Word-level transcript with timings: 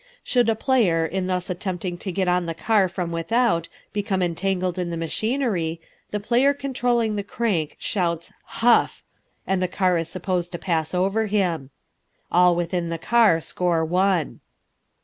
Should 0.23 0.49
a 0.49 0.55
player, 0.55 1.05
in 1.05 1.27
thus 1.27 1.47
attempting 1.51 1.95
to 1.99 2.11
get 2.11 2.27
on 2.27 2.47
the 2.47 2.55
car 2.55 2.87
from 2.89 3.11
without, 3.11 3.69
become 3.93 4.23
entangled 4.23 4.79
in 4.79 4.89
the 4.89 4.97
machinery, 4.97 5.79
the 6.09 6.19
player 6.19 6.55
controlling 6.55 7.17
the 7.17 7.23
crank 7.23 7.75
shouts 7.77 8.33
"huff!" 8.45 9.03
and 9.45 9.61
the 9.61 9.67
car 9.67 9.99
is 9.99 10.09
supposed 10.09 10.51
to 10.53 10.57
pass 10.57 10.95
over 10.95 11.27
him. 11.27 11.69
All 12.31 12.55
within 12.55 12.89
the 12.89 12.97
car 12.97 13.39
score 13.39 13.85
one. 13.85 14.39